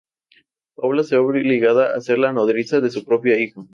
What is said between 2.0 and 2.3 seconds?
ser